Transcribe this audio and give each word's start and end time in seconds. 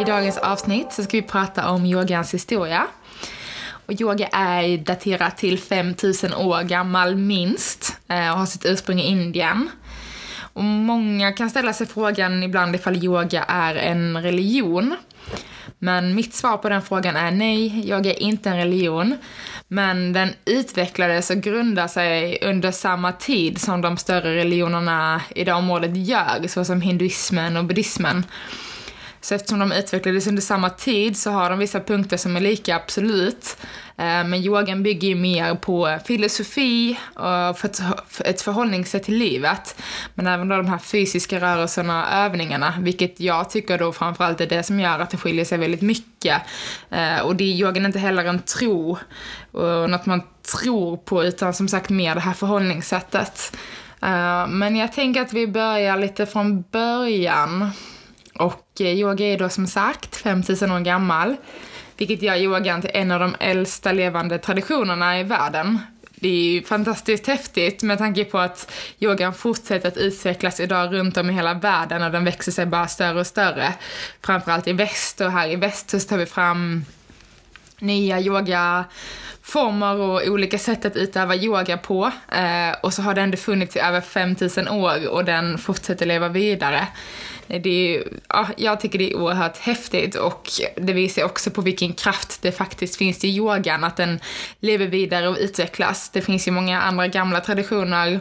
I 0.00 0.04
dagens 0.04 0.38
avsnitt 0.38 0.92
så 0.92 1.02
ska 1.02 1.16
vi 1.16 1.22
prata 1.22 1.70
om 1.70 1.86
yogans 1.86 2.34
historia. 2.34 2.86
Och 3.86 4.00
yoga 4.00 4.26
är 4.26 4.78
daterat 4.78 5.36
till 5.36 5.58
5000 5.58 6.34
år 6.34 6.62
gammal 6.62 7.16
minst 7.16 7.96
eh, 8.08 8.30
och 8.30 8.38
har 8.38 8.46
sitt 8.46 8.66
ursprung 8.66 9.00
i 9.00 9.06
Indien. 9.06 9.70
Och 10.52 10.64
många 10.64 11.32
kan 11.32 11.50
ställa 11.50 11.72
sig 11.72 11.86
frågan 11.86 12.42
ibland 12.42 12.74
ifall 12.74 13.04
yoga 13.04 13.44
är 13.44 13.74
en 13.74 14.22
religion. 14.22 14.96
Men 15.78 16.14
mitt 16.14 16.34
svar 16.34 16.56
på 16.56 16.68
den 16.68 16.82
frågan 16.82 17.16
är 17.16 17.30
nej, 17.30 17.90
yoga 17.90 18.10
är 18.10 18.22
inte 18.22 18.50
en 18.50 18.56
religion. 18.56 19.18
Men 19.68 20.12
den 20.12 20.28
utvecklades 20.44 21.30
och 21.30 21.36
grundade 21.36 21.88
sig 21.88 22.38
under 22.42 22.70
samma 22.70 23.12
tid 23.12 23.60
som 23.60 23.80
de 23.80 23.96
större 23.96 24.34
religionerna 24.34 25.22
i 25.34 25.44
det 25.44 25.52
området 25.52 25.96
gör, 25.96 26.48
såsom 26.48 26.80
hinduismen 26.80 27.56
och 27.56 27.64
buddhismen. 27.64 28.24
Så 29.26 29.34
eftersom 29.34 29.58
de 29.58 29.72
utvecklades 29.72 30.26
under 30.26 30.42
samma 30.42 30.70
tid 30.70 31.16
så 31.16 31.30
har 31.30 31.50
de 31.50 31.58
vissa 31.58 31.80
punkter 31.80 32.16
som 32.16 32.36
är 32.36 32.40
lika, 32.40 32.76
absolut. 32.76 33.56
Eh, 33.96 34.24
men 34.24 34.34
yogan 34.34 34.82
bygger 34.82 35.08
ju 35.08 35.14
mer 35.14 35.54
på 35.54 35.98
filosofi 36.04 36.98
och 37.14 37.64
ett 38.24 38.42
förhållningssätt 38.42 39.02
till 39.02 39.16
livet. 39.16 39.82
Men 40.14 40.26
även 40.26 40.48
då 40.48 40.56
de 40.56 40.66
här 40.66 40.78
fysiska 40.78 41.40
rörelserna 41.40 42.06
och 42.06 42.12
övningarna, 42.12 42.74
vilket 42.80 43.20
jag 43.20 43.50
tycker 43.50 43.78
då 43.78 43.92
framförallt 43.92 44.40
är 44.40 44.46
det 44.46 44.62
som 44.62 44.80
gör 44.80 44.98
att 44.98 45.10
det 45.10 45.16
skiljer 45.16 45.44
sig 45.44 45.58
väldigt 45.58 45.82
mycket. 45.82 46.42
Eh, 46.90 47.18
och 47.18 47.36
det 47.36 47.44
är 47.44 47.54
yogan 47.54 47.86
inte 47.86 47.98
heller 47.98 48.24
en 48.24 48.42
tro, 48.42 48.98
och 49.52 49.90
något 49.90 50.06
man 50.06 50.22
tror 50.60 50.96
på, 50.96 51.24
utan 51.24 51.54
som 51.54 51.68
sagt 51.68 51.90
mer 51.90 52.14
det 52.14 52.20
här 52.20 52.34
förhållningssättet. 52.34 53.56
Eh, 54.02 54.46
men 54.46 54.76
jag 54.76 54.92
tänker 54.92 55.22
att 55.22 55.32
vi 55.32 55.46
börjar 55.46 55.96
lite 55.96 56.26
från 56.26 56.64
början. 56.70 57.72
Och 58.38 58.80
eh, 58.80 58.86
yoga 58.86 59.26
är 59.26 59.38
då 59.38 59.48
som 59.48 59.66
sagt 59.66 60.16
5000 60.16 60.72
år 60.72 60.80
gammal, 60.80 61.36
vilket 61.96 62.22
gör 62.22 62.36
yogan 62.36 62.80
till 62.80 62.90
en 62.94 63.10
av 63.10 63.20
de 63.20 63.36
äldsta 63.40 63.92
levande 63.92 64.38
traditionerna 64.38 65.20
i 65.20 65.22
världen. 65.22 65.78
Det 66.20 66.28
är 66.28 66.52
ju 66.52 66.62
fantastiskt 66.62 67.26
häftigt 67.26 67.82
med 67.82 67.98
tanke 67.98 68.24
på 68.24 68.38
att 68.38 68.72
yogan 68.98 69.34
fortsätter 69.34 69.88
att 69.88 69.96
utvecklas 69.96 70.60
idag 70.60 70.94
runt 70.94 71.16
om 71.16 71.30
i 71.30 71.32
hela 71.32 71.54
världen 71.54 72.02
och 72.02 72.10
den 72.10 72.24
växer 72.24 72.52
sig 72.52 72.66
bara 72.66 72.88
större 72.88 73.20
och 73.20 73.26
större. 73.26 73.74
Framförallt 74.22 74.68
i 74.68 74.72
väst 74.72 75.20
och 75.20 75.30
här 75.30 75.48
i 75.48 75.56
väst 75.56 75.90
så 75.90 76.00
tar 76.00 76.16
vi 76.16 76.26
fram 76.26 76.84
nya 77.78 78.20
yogaformer 78.20 79.96
och 79.96 80.22
olika 80.26 80.58
sätt 80.58 80.84
att 80.84 80.96
utöva 80.96 81.36
yoga 81.36 81.76
på. 81.78 82.12
Eh, 82.32 82.78
och 82.82 82.94
så 82.94 83.02
har 83.02 83.14
den 83.14 83.24
ändå 83.24 83.36
funnits 83.36 83.76
i 83.76 83.78
över 83.78 84.00
5000 84.00 84.68
år 84.68 85.08
och 85.08 85.24
den 85.24 85.58
fortsätter 85.58 86.06
leva 86.06 86.28
vidare. 86.28 86.86
Det 87.48 87.96
är, 87.96 88.04
ja, 88.28 88.48
jag 88.56 88.80
tycker 88.80 88.98
det 88.98 89.10
är 89.10 89.16
oerhört 89.16 89.58
häftigt 89.58 90.14
och 90.14 90.50
det 90.76 90.92
visar 90.92 91.24
också 91.24 91.50
på 91.50 91.62
vilken 91.62 91.92
kraft 91.92 92.42
det 92.42 92.52
faktiskt 92.52 92.96
finns 92.96 93.24
i 93.24 93.28
yogan, 93.28 93.84
att 93.84 93.96
den 93.96 94.20
lever 94.60 94.86
vidare 94.86 95.28
och 95.28 95.36
utvecklas. 95.40 96.10
Det 96.10 96.22
finns 96.22 96.48
ju 96.48 96.52
många 96.52 96.80
andra 96.80 97.08
gamla 97.08 97.40
traditioner 97.40 98.20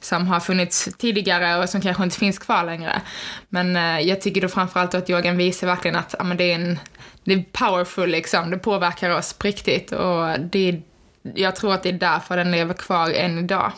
som 0.00 0.26
har 0.26 0.40
funnits 0.40 0.88
tidigare 0.98 1.62
och 1.62 1.68
som 1.68 1.80
kanske 1.80 2.04
inte 2.04 2.18
finns 2.18 2.38
kvar 2.38 2.64
längre. 2.64 3.02
Men 3.48 3.76
eh, 3.76 4.00
jag 4.00 4.20
tycker 4.20 4.40
då 4.40 4.48
framförallt 4.48 4.94
att 4.94 5.10
yogan 5.10 5.36
visar 5.36 5.66
verkligen 5.66 5.96
att 5.96 6.14
ja, 6.18 6.24
men 6.24 6.36
det 6.36 6.50
är 6.50 6.54
en, 6.54 6.78
det 7.24 7.32
är 7.32 7.44
powerful 7.52 8.10
liksom, 8.10 8.50
det 8.50 8.58
påverkar 8.58 9.10
oss 9.10 9.32
på 9.32 9.46
riktigt 9.46 9.92
och 9.92 10.40
det, 10.40 10.80
jag 11.34 11.56
tror 11.56 11.74
att 11.74 11.82
det 11.82 11.88
är 11.88 11.92
därför 11.92 12.36
den 12.36 12.50
lever 12.50 12.74
kvar 12.74 13.10
än 13.10 13.38
idag. 13.38 13.72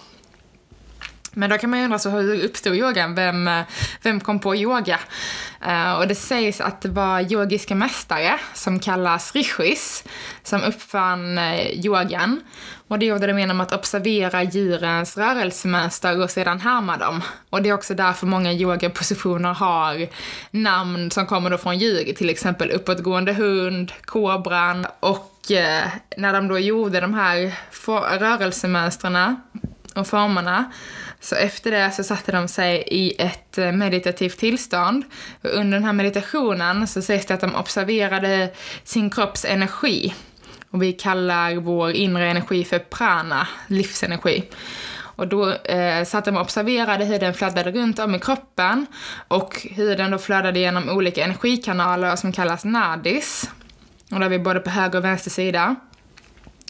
Men 1.39 1.51
då 1.51 1.59
kan 1.59 1.71
man 1.71 1.79
ju 1.79 1.85
undra 1.85 1.99
så 1.99 2.11
hur 2.11 2.45
uppstod 2.45 2.75
yogan? 2.75 3.15
Vem, 3.15 3.49
eh, 3.49 3.65
vem 4.03 4.21
kom 4.21 4.39
på 4.39 4.57
yoga? 4.57 4.99
Uh, 5.67 5.93
och 5.93 6.09
det 6.09 6.15
sägs 6.15 6.61
att 6.61 6.81
det 6.81 6.89
var 6.89 7.33
yogiska 7.33 7.75
mästare 7.75 8.39
som 8.55 8.81
kallas 8.81 9.35
rishis 9.35 10.05
som 10.43 10.63
uppfann 10.63 11.39
eh, 11.39 11.87
yogan. 11.87 12.41
Och 12.89 12.99
det 12.99 13.07
gjorde 13.07 13.27
de 13.27 13.39
genom 13.39 13.61
att 13.61 13.73
observera 13.73 14.43
djurens 14.43 15.17
rörelsemönster 15.17 16.23
och 16.23 16.31
sedan 16.31 16.61
härma 16.61 16.97
dem. 16.97 17.23
Och 17.51 17.63
det 17.63 17.69
är 17.69 17.73
också 17.75 17.95
därför 17.95 18.27
många 18.27 18.53
yogapositioner 18.53 19.55
har 19.55 20.09
namn 20.51 21.11
som 21.11 21.27
kommer 21.27 21.51
då 21.51 21.59
från 21.59 21.79
djur, 21.79 22.13
till 22.13 22.31
exempel 22.31 22.71
uppåtgående 22.71 23.33
hund, 23.33 23.93
kobran 24.05 24.87
och 25.01 25.33
uh, 25.51 25.89
när 26.17 26.33
de 26.33 26.49
då 26.49 26.59
gjorde 26.59 27.01
de 27.01 27.15
här 27.15 27.55
rörelsemönstren 28.19 29.37
och 29.95 30.07
formerna 30.07 30.65
så 31.21 31.35
efter 31.35 31.71
det 31.71 31.91
så 31.91 32.05
satte 32.05 32.33
de 32.33 32.49
sig 32.49 32.85
i 32.87 33.15
ett 33.19 33.59
eh, 33.59 33.73
meditativt 33.73 34.39
tillstånd. 34.39 35.05
Och 35.43 35.51
under 35.51 35.79
den 35.79 35.85
här 35.85 35.93
meditationen 35.93 36.87
så 36.87 37.03
sägs 37.03 37.27
det 37.27 37.35
att 37.35 37.41
de 37.41 37.55
observerade 37.55 38.51
sin 38.85 39.11
kropps 39.11 39.45
energi. 39.45 40.15
Och 40.71 40.83
vi 40.83 40.93
kallar 40.93 41.57
vår 41.57 41.91
inre 41.91 42.31
energi 42.31 42.65
för 42.65 42.79
prana, 42.79 43.49
livsenergi. 43.67 44.45
Och 45.17 45.29
då 45.29 45.53
eh, 45.53 46.05
satt 46.05 46.25
de 46.25 46.37
och 46.37 46.43
observerade 46.43 47.05
hur 47.05 47.19
den 47.19 47.35
flödade 47.35 47.73
runt 47.73 47.99
om 47.99 48.15
i 48.15 48.19
kroppen 48.19 48.87
och 49.29 49.67
hur 49.71 49.97
den 49.97 50.11
då 50.11 50.19
flödade 50.19 50.59
genom 50.59 50.89
olika 50.89 51.25
energikanaler 51.25 52.17
som 52.17 52.33
kallas 52.33 52.65
nadis. 52.65 53.51
Och 54.13 54.21
där 54.21 54.29
vi 54.29 54.39
både 54.39 54.61
på 54.61 54.71
höger 54.71 54.99
och 54.99 55.05
vänster 55.05 55.31
sida. 55.31 55.77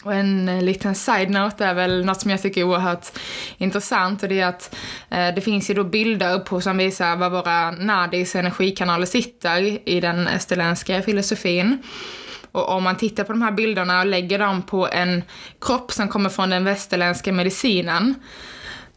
Och 0.07 0.15
en 0.15 0.49
eh, 0.49 0.63
liten 0.63 0.95
side-note 0.95 1.65
är 1.65 1.75
väl 1.75 2.05
något 2.05 2.21
som 2.21 2.31
jag 2.31 2.43
tycker 2.43 2.61
är 2.61 2.65
oerhört 2.65 3.07
intressant 3.59 4.23
och 4.23 4.29
det 4.29 4.41
är 4.41 4.47
att 4.47 4.75
eh, 5.11 5.35
det 5.35 5.41
finns 5.41 5.71
ju 5.71 5.75
då 5.75 5.85
bilder 5.85 6.39
på 6.39 6.61
som 6.61 6.77
visar 6.77 7.17
var 7.17 7.31
våra 7.31 7.71
nadis 7.71 8.37
energikanaler 8.37 9.07
sitter 9.07 9.89
i 9.89 10.01
den 10.01 10.29
österländska 10.29 11.03
filosofin. 11.03 11.83
Och 12.53 12.69
om 12.69 12.83
man 12.83 12.97
tittar 12.97 13.25
på 13.25 13.33
de 13.33 13.43
här 13.43 13.53
bilderna 13.53 14.01
och 14.01 14.07
lägger 14.07 14.39
dem 14.39 14.63
på 14.63 14.89
en 14.89 15.23
kropp 15.61 15.93
som 15.93 16.09
kommer 16.09 16.31
från 16.31 16.51
den 16.51 16.65
västerländska 16.65 17.33
medicinen 17.33 18.15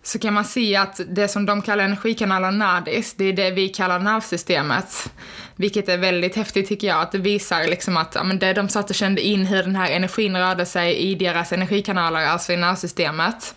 så 0.09 0.19
kan 0.19 0.33
man 0.33 0.45
se 0.45 0.75
att 0.75 1.01
det 1.07 1.27
som 1.27 1.45
de 1.45 1.61
kallar 1.61 1.83
energikanaler 1.83 2.51
nadis, 2.51 3.13
det 3.13 3.25
är 3.25 3.33
det 3.33 3.51
vi 3.51 3.69
kallar 3.69 3.99
nervsystemet. 3.99 5.11
Vilket 5.55 5.89
är 5.89 5.97
väldigt 5.97 6.35
häftigt 6.35 6.67
tycker 6.67 6.87
jag, 6.87 7.01
att 7.01 7.11
det 7.11 7.17
visar 7.17 7.67
liksom 7.67 7.97
att 7.97 8.15
ja, 8.15 8.23
men 8.23 8.39
det 8.39 8.53
de 8.53 8.69
satt 8.69 8.89
och 8.89 8.95
kände 8.95 9.21
in 9.21 9.45
hur 9.45 9.63
den 9.63 9.75
här 9.75 9.91
energin 9.91 10.37
rörde 10.37 10.65
sig 10.65 10.95
i 10.95 11.15
deras 11.15 11.53
energikanaler, 11.53 12.25
alltså 12.25 12.53
i 12.53 12.57
nervsystemet. 12.57 13.55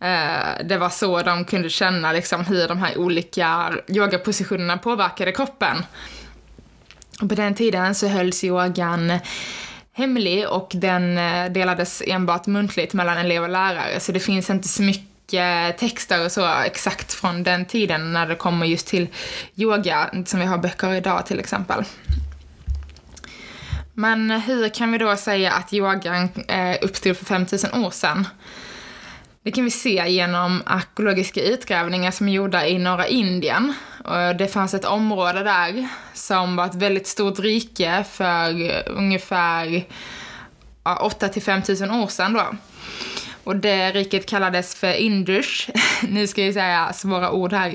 Eh, 0.00 0.64
det 0.64 0.78
var 0.78 0.88
så 0.88 1.22
de 1.22 1.44
kunde 1.44 1.68
känna 1.68 2.12
liksom 2.12 2.44
hur 2.44 2.68
de 2.68 2.78
här 2.78 2.98
olika 2.98 3.72
yogapositionerna 3.88 4.78
påverkade 4.78 5.32
kroppen. 5.32 5.76
Och 7.22 7.28
på 7.28 7.34
den 7.34 7.54
tiden 7.54 7.94
så 7.94 8.06
hölls 8.06 8.44
yogan 8.44 9.18
hemlig 9.92 10.48
och 10.48 10.70
den 10.74 11.18
eh, 11.18 11.52
delades 11.52 12.02
enbart 12.06 12.46
muntligt 12.46 12.94
mellan 12.94 13.18
elev 13.18 13.42
och 13.42 13.48
lärare, 13.48 14.00
så 14.00 14.12
det 14.12 14.20
finns 14.20 14.50
inte 14.50 14.68
så 14.68 14.82
mycket 14.82 15.15
mycket 15.26 15.78
texter 15.78 16.24
och 16.24 16.32
så 16.32 16.46
exakt 16.46 17.12
från 17.12 17.42
den 17.42 17.64
tiden 17.64 18.12
när 18.12 18.26
det 18.26 18.34
kommer 18.34 18.66
just 18.66 18.86
till 18.86 19.08
yoga, 19.54 20.10
som 20.26 20.40
vi 20.40 20.46
har 20.46 20.58
böcker 20.58 20.94
idag 20.94 21.26
till 21.26 21.40
exempel. 21.40 21.84
Men 23.94 24.30
hur 24.30 24.68
kan 24.68 24.92
vi 24.92 24.98
då 24.98 25.16
säga 25.16 25.52
att 25.52 25.72
yogan 25.72 26.28
eh, 26.48 26.76
uppstod 26.82 27.16
för 27.16 27.24
5000 27.24 27.84
år 27.84 27.90
sedan? 27.90 28.28
Det 29.42 29.50
kan 29.50 29.64
vi 29.64 29.70
se 29.70 30.08
genom 30.08 30.62
arkeologiska 30.66 31.42
utgrävningar 31.42 32.10
som 32.10 32.28
är 32.28 32.32
gjorda 32.32 32.66
i 32.66 32.78
norra 32.78 33.06
Indien. 33.06 33.74
Och 34.04 34.36
det 34.36 34.48
fanns 34.48 34.74
ett 34.74 34.84
område 34.84 35.42
där 35.42 35.88
som 36.14 36.56
var 36.56 36.66
ett 36.66 36.74
väldigt 36.74 37.06
stort 37.06 37.38
rike 37.38 38.04
för 38.10 38.72
ungefär 38.88 39.84
8 41.00 41.28
till 41.28 41.42
5000 41.42 41.90
år 41.90 42.06
sedan 42.06 42.32
då. 42.32 42.46
Och 43.46 43.56
det 43.56 43.92
riket 43.92 44.26
kallades 44.26 44.74
för 44.74 44.92
Indus. 44.92 45.68
nu 46.08 46.26
ska 46.26 46.44
jag 46.44 46.54
säga 46.54 46.92
svåra 46.92 47.30
ord 47.30 47.52
här. 47.52 47.74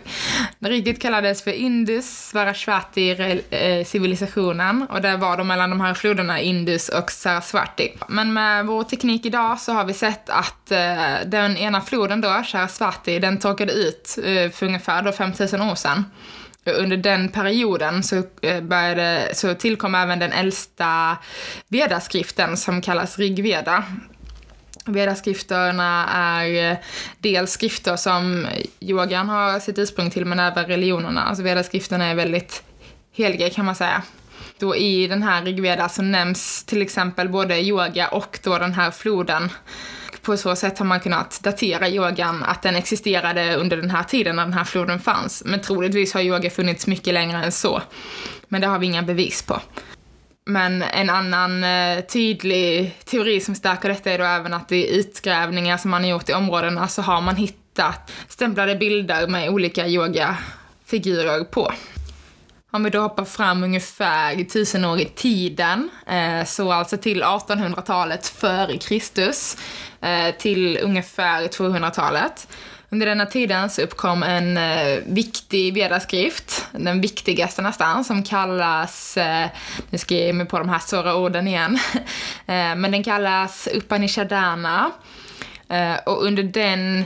Riket 0.59 1.01
kallades 1.01 1.43
för 1.43 1.51
Indus, 1.51 2.05
Sarasvati 2.05 3.41
eh, 3.49 3.85
civilisationen 3.85 4.87
och 4.89 5.01
det 5.01 5.17
var 5.17 5.37
de 5.37 5.47
mellan 5.47 5.69
de 5.69 5.81
här 5.81 5.93
floderna 5.93 6.39
Indus 6.41 6.89
och 6.89 7.11
Sarasvati. 7.11 7.97
Men 8.07 8.33
med 8.33 8.65
vår 8.65 8.83
teknik 8.83 9.25
idag 9.25 9.59
så 9.59 9.73
har 9.73 9.85
vi 9.85 9.93
sett 9.93 10.29
att 10.29 10.71
eh, 10.71 11.15
den 11.25 11.57
ena 11.57 11.81
floden 11.81 12.21
då, 12.21 12.43
Sarasvati, 12.47 13.19
den 13.19 13.39
torkade 13.39 13.73
ut 13.73 14.17
eh, 14.23 14.51
för 14.51 14.65
ungefär 14.65 15.01
då 15.01 15.11
5000 15.11 15.61
år 15.61 15.75
sedan. 15.75 16.05
Under 16.65 16.97
den 16.97 17.29
perioden 17.29 18.03
så, 18.03 18.23
började, 18.61 19.29
så 19.33 19.53
tillkom 19.53 19.95
även 19.95 20.19
den 20.19 20.31
äldsta 20.31 21.17
vedaskriften 21.67 22.57
som 22.57 22.81
kallas 22.81 23.19
Rigveda. 23.19 23.83
Vedaskrifterna 24.85 26.07
är 26.13 26.71
eh, 26.71 26.77
dels 27.19 27.51
skrifter 27.51 27.95
som 27.95 28.47
yogan 28.79 29.29
har 29.29 29.59
sitt 29.59 29.79
ursprung 29.79 30.09
till, 30.09 30.25
men 30.25 30.39
även 30.39 30.65
religionerna. 30.65 31.23
Alltså 31.23 31.43
vedaskrifterna 31.43 32.05
är 32.05 32.15
väldigt 32.15 32.63
heliga 33.11 33.49
kan 33.49 33.65
man 33.65 33.75
säga. 33.75 34.03
Då 34.57 34.75
i 34.75 35.07
den 35.07 35.23
här 35.23 35.43
Rigveda 35.43 35.89
så 35.89 36.01
nämns 36.01 36.63
till 36.63 36.81
exempel 36.81 37.29
både 37.29 37.61
yoga 37.61 38.07
och 38.07 38.39
då 38.43 38.57
den 38.57 38.73
här 38.73 38.91
floden. 38.91 39.49
På 40.21 40.37
så 40.37 40.55
sätt 40.55 40.79
har 40.79 40.85
man 40.85 40.99
kunnat 40.99 41.39
datera 41.43 41.89
yogan, 41.89 42.43
att 42.43 42.61
den 42.61 42.75
existerade 42.75 43.55
under 43.55 43.77
den 43.77 43.89
här 43.89 44.03
tiden 44.03 44.35
när 44.35 44.43
den 44.43 44.53
här 44.53 44.63
floden 44.63 44.99
fanns. 44.99 45.43
Men 45.45 45.61
troligtvis 45.61 46.13
har 46.13 46.21
yoga 46.21 46.49
funnits 46.49 46.87
mycket 46.87 47.13
längre 47.13 47.43
än 47.43 47.51
så. 47.51 47.81
Men 48.47 48.61
det 48.61 48.67
har 48.67 48.79
vi 48.79 48.85
inga 48.85 49.01
bevis 49.01 49.43
på. 49.43 49.61
Men 50.45 50.81
en 50.81 51.09
annan 51.09 51.63
eh, 51.63 52.01
tydlig 52.05 52.95
teori 53.05 53.39
som 53.39 53.55
stärker 53.55 53.89
detta 53.89 54.11
är 54.11 54.17
då 54.17 54.23
även 54.23 54.53
att 54.53 54.71
i 54.71 54.95
utgrävningar 54.95 55.77
som 55.77 55.91
man 55.91 56.03
har 56.03 56.09
gjort 56.09 56.29
i 56.29 56.33
områdena 56.33 56.87
så 56.87 57.01
har 57.01 57.21
man 57.21 57.35
hittat 57.35 58.11
stämplade 58.27 58.75
bilder 58.75 59.27
med 59.27 59.49
olika 59.49 59.87
yogafigurer 59.87 61.43
på. 61.43 61.71
Om 62.73 62.83
vi 62.83 62.89
då 62.89 62.99
hoppar 62.99 63.25
fram 63.25 63.63
ungefär 63.63 64.43
tusen 64.43 64.85
år 64.85 64.99
i 64.99 65.05
tiden, 65.05 65.89
eh, 66.07 66.45
så 66.45 66.71
alltså 66.71 66.97
till 66.97 67.23
1800-talet 67.23 68.27
före 68.27 68.77
Kristus, 68.77 69.57
eh, 70.01 70.35
till 70.35 70.79
ungefär 70.81 71.47
200-talet, 71.47 72.47
under 72.89 73.05
denna 73.05 73.25
tiden 73.25 73.69
så 73.69 73.81
uppkom 73.81 74.23
en 74.23 74.57
eh, 74.57 74.99
viktig 75.05 75.73
vedaskrift, 75.73 76.50
den 76.71 77.01
viktigaste 77.01 77.61
nästan, 77.61 78.03
som 78.03 78.23
kallas, 78.23 79.17
eh, 79.17 79.47
nu 79.89 79.97
ska 79.97 80.15
jag 80.15 80.25
ge 80.25 80.33
mig 80.33 80.45
på 80.45 80.59
de 80.59 80.69
här 80.69 80.79
svåra 80.79 81.15
orden 81.15 81.47
igen, 81.47 81.79
eh, 82.45 82.75
men 82.75 82.91
den 82.91 83.03
kallas 83.03 83.67
Upanishadana. 83.73 84.91
Eh, 85.69 85.95
och 86.05 86.23
under 86.25 86.43
den 86.43 87.03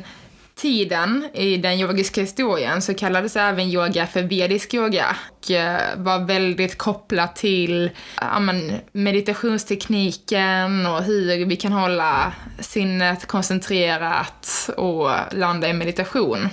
tiden 0.56 1.30
i 1.34 1.58
den 1.58 1.80
yogiska 1.80 2.22
historien 2.22 2.82
så 2.82 2.94
kallades 2.94 3.36
även 3.36 3.68
yoga 3.68 4.08
för 4.08 4.24
vedisk 4.24 4.74
yoga 4.74 5.16
och 5.30 5.52
var 5.96 6.26
väldigt 6.26 6.78
kopplat 6.78 7.36
till 7.36 7.90
ja, 8.22 8.40
men, 8.40 8.74
meditationstekniken 8.92 10.86
och 10.86 11.04
hur 11.04 11.46
vi 11.46 11.56
kan 11.56 11.72
hålla 11.72 12.34
sinnet 12.60 13.26
koncentrerat 13.26 14.70
och 14.78 15.10
landa 15.32 15.70
i 15.70 15.74
meditation. 15.74 16.50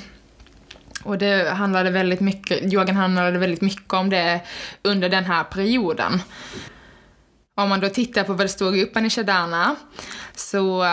Och 1.02 1.19
det 1.19 1.50
handlade 1.50 1.90
väldigt 1.90 2.20
mycket, 2.20 2.72
yogan 2.72 2.96
handlade 2.96 3.38
väldigt 3.38 3.60
mycket 3.60 3.93
om 3.93 4.10
det 4.10 4.40
under 4.82 5.08
den 5.08 5.25
här 5.25 5.44
perioden. 5.44 6.22
Om 7.56 7.69
man 7.69 7.81
då 7.81 7.88
tittar 7.88 8.25
på 8.25 8.32
vad 8.32 8.44
det 8.44 8.49
står 8.49 8.76
i 8.76 8.82
Upanishadana 8.82 9.76
så 10.34 10.84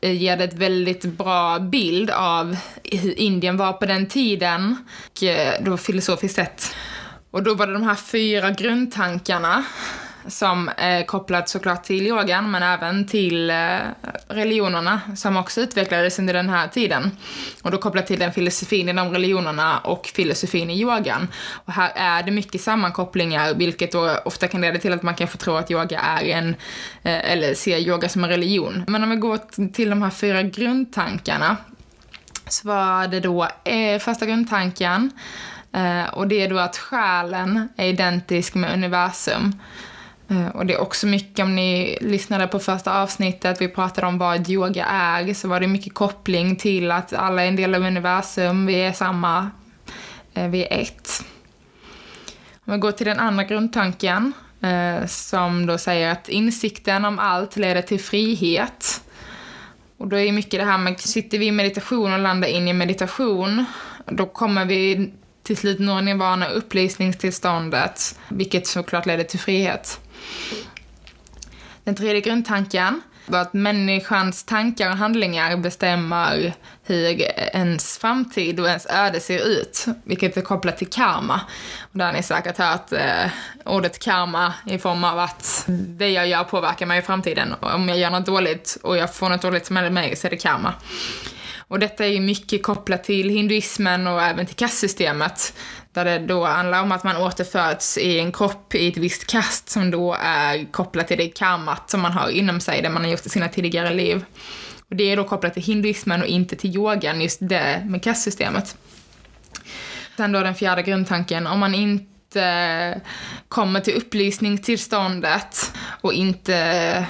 eh, 0.00 0.12
ger 0.12 0.36
det 0.36 0.44
ett 0.44 0.54
väldigt 0.54 1.04
bra 1.04 1.58
bild 1.58 2.10
av 2.10 2.56
hur 2.84 3.18
Indien 3.18 3.56
var 3.56 3.72
på 3.72 3.86
den 3.86 4.06
tiden, 4.06 4.76
och, 5.10 5.22
eh, 5.22 5.54
då 5.64 5.76
filosofiskt 5.76 6.36
sett. 6.36 6.74
Och 7.30 7.42
då 7.42 7.54
var 7.54 7.66
det 7.66 7.72
de 7.72 7.82
här 7.82 7.94
fyra 7.94 8.50
grundtankarna 8.50 9.64
som 10.26 10.70
är 10.76 11.02
kopplat 11.06 11.48
såklart 11.48 11.84
till 11.84 12.06
yogan 12.06 12.50
men 12.50 12.62
även 12.62 13.06
till 13.06 13.50
eh, 13.50 13.78
religionerna 14.28 15.00
som 15.16 15.36
också 15.36 15.60
utvecklades 15.60 16.18
under 16.18 16.34
den 16.34 16.48
här 16.48 16.68
tiden. 16.68 17.10
Och 17.62 17.70
då 17.70 17.78
kopplat 17.78 18.06
till 18.06 18.18
den 18.18 18.32
filosofin 18.32 18.88
i 18.88 18.92
de 18.92 19.12
religionerna 19.12 19.78
och 19.78 20.06
filosofin 20.06 20.70
i 20.70 20.80
yogan. 20.80 21.28
Och 21.64 21.72
här 21.72 21.92
är 21.94 22.22
det 22.22 22.30
mycket 22.30 22.60
sammankopplingar 22.60 23.54
vilket 23.54 23.92
då 23.92 24.18
ofta 24.24 24.48
kan 24.48 24.60
leda 24.60 24.78
till 24.78 24.92
att 24.92 25.02
man 25.02 25.14
kan 25.14 25.28
få 25.28 25.38
tro 25.38 25.54
att 25.54 25.70
yoga 25.70 26.00
är 26.00 26.24
en, 26.24 26.48
eh, 27.02 27.32
eller 27.32 27.54
ser 27.54 27.78
yoga 27.78 28.08
som 28.08 28.24
en 28.24 28.30
religion. 28.30 28.84
Men 28.88 29.02
om 29.02 29.10
vi 29.10 29.16
går 29.16 29.38
till 29.72 29.90
de 29.90 30.02
här 30.02 30.10
fyra 30.10 30.42
grundtankarna 30.42 31.56
så 32.48 32.68
var 32.68 33.08
det 33.08 33.20
då 33.20 33.48
eh, 33.64 33.98
första 33.98 34.26
grundtanken 34.26 35.10
och 36.12 36.28
det 36.28 36.42
är 36.42 36.48
då 36.48 36.58
att 36.58 36.76
själen 36.76 37.68
är 37.76 37.86
identisk 37.86 38.54
med 38.54 38.74
universum. 38.74 39.52
Eh, 40.32 40.48
och 40.48 40.66
det 40.66 40.74
är 40.74 40.80
också 40.80 41.06
mycket, 41.06 41.44
om 41.44 41.54
ni 41.54 41.98
lyssnade 42.00 42.46
på 42.46 42.58
första 42.58 43.02
avsnittet, 43.02 43.60
vi 43.60 43.68
pratade 43.68 44.06
om 44.06 44.18
vad 44.18 44.50
yoga 44.50 44.84
är, 44.84 45.34
så 45.34 45.48
var 45.48 45.60
det 45.60 45.66
mycket 45.66 45.94
koppling 45.94 46.56
till 46.56 46.90
att 46.90 47.12
alla 47.12 47.42
är 47.42 47.48
en 47.48 47.56
del 47.56 47.74
av 47.74 47.82
universum, 47.82 48.66
vi 48.66 48.74
är 48.74 48.92
samma, 48.92 49.50
eh, 50.34 50.48
vi 50.48 50.62
är 50.64 50.80
ett. 50.80 51.24
Om 52.64 52.72
vi 52.72 52.78
går 52.78 52.92
till 52.92 53.06
den 53.06 53.18
andra 53.18 53.44
grundtanken, 53.44 54.32
eh, 54.60 55.06
som 55.06 55.66
då 55.66 55.78
säger 55.78 56.12
att 56.12 56.28
insikten 56.28 57.04
om 57.04 57.18
allt 57.18 57.56
leder 57.56 57.82
till 57.82 58.00
frihet. 58.00 59.02
Och 59.96 60.08
då 60.08 60.18
är 60.18 60.32
mycket 60.32 60.60
det 60.60 60.66
här 60.66 60.78
med, 60.78 61.00
sitter 61.00 61.38
vi 61.38 61.46
i 61.46 61.52
meditation 61.52 62.12
och 62.12 62.18
landar 62.18 62.48
in 62.48 62.68
i 62.68 62.72
meditation, 62.72 63.64
då 64.06 64.26
kommer 64.26 64.64
vi 64.64 65.12
till 65.42 65.56
slut 65.56 65.78
nå 65.78 66.00
nirvana, 66.00 66.48
upplysningstillståndet, 66.48 68.18
vilket 68.28 68.66
såklart 68.66 69.06
leder 69.06 69.24
till 69.24 69.40
frihet. 69.40 70.00
Den 71.84 71.94
tredje 71.94 72.20
grundtanken 72.20 73.02
var 73.26 73.40
att 73.40 73.52
människans 73.52 74.44
tankar 74.44 74.90
och 74.90 74.96
handlingar 74.96 75.56
bestämmer 75.56 76.54
hur 76.84 77.22
ens 77.56 77.98
framtid 77.98 78.60
och 78.60 78.68
ens 78.68 78.86
öde 78.86 79.20
ser 79.20 79.48
ut, 79.48 79.86
vilket 80.04 80.36
är 80.36 80.42
kopplat 80.42 80.78
till 80.78 80.90
karma. 80.90 81.40
Och 81.80 81.98
där 81.98 82.06
har 82.06 82.12
ni 82.12 82.22
säkert 82.22 82.58
hört 82.58 82.92
eh, 82.92 83.30
ordet 83.64 83.98
karma 83.98 84.54
i 84.66 84.78
form 84.78 85.04
av 85.04 85.18
att 85.18 85.64
det 85.68 86.08
jag 86.08 86.28
gör 86.28 86.44
påverkar 86.44 86.86
mig 86.86 86.98
i 86.98 87.02
framtiden. 87.02 87.54
Om 87.60 87.88
jag 87.88 87.98
gör 87.98 88.10
något 88.10 88.26
dåligt 88.26 88.78
och 88.82 88.96
jag 88.96 89.14
får 89.14 89.28
något 89.28 89.42
dåligt 89.42 89.66
som 89.66 89.76
händer 89.76 89.90
mig 89.92 90.16
så 90.16 90.26
är 90.26 90.30
det 90.30 90.36
karma. 90.36 90.74
Och 91.72 91.78
detta 91.78 92.04
är 92.04 92.08
ju 92.08 92.20
mycket 92.20 92.62
kopplat 92.62 93.04
till 93.04 93.28
hinduismen 93.28 94.06
och 94.06 94.22
även 94.22 94.46
till 94.46 94.56
kastsystemet. 94.56 95.54
Där 95.92 96.04
det 96.04 96.18
då 96.18 96.44
handlar 96.44 96.82
om 96.82 96.92
att 96.92 97.04
man 97.04 97.16
återföds 97.16 97.98
i 97.98 98.18
en 98.18 98.32
kropp 98.32 98.74
i 98.74 98.88
ett 98.88 98.96
visst 98.96 99.26
kast 99.26 99.68
som 99.68 99.90
då 99.90 100.16
är 100.20 100.72
kopplat 100.72 101.08
till 101.08 101.18
det 101.18 101.28
karmat 101.28 101.90
som 101.90 102.00
man 102.00 102.12
har 102.12 102.28
inom 102.28 102.60
sig, 102.60 102.82
det 102.82 102.90
man 102.90 103.04
har 103.04 103.10
gjort 103.10 103.26
i 103.26 103.28
sina 103.28 103.48
tidigare 103.48 103.94
liv. 103.94 104.24
Och 104.90 104.96
det 104.96 105.12
är 105.12 105.16
då 105.16 105.24
kopplat 105.24 105.54
till 105.54 105.62
hinduismen 105.62 106.22
och 106.22 106.28
inte 106.28 106.56
till 106.56 106.76
yogan, 106.76 107.20
just 107.20 107.38
det 107.40 107.82
med 107.86 108.02
kastsystemet. 108.02 108.76
Sen 110.16 110.32
då 110.32 110.40
den 110.40 110.54
fjärde 110.54 110.82
grundtanken, 110.82 111.46
om 111.46 111.58
man 111.58 111.74
inte 111.74 113.00
kommer 113.48 113.80
till 113.80 113.94
upplysningstillståndet 113.94 115.72
och 116.00 116.12
inte 116.12 117.06